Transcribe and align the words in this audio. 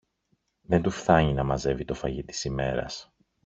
Δεν 0.61 0.81
του 0.81 0.89
φθάνει 0.91 1.33
να 1.33 1.43
μαζεύει 1.43 1.85
το 1.85 1.93
φαγί 1.93 2.23
της 2.23 2.43
ημέρας 2.45 3.13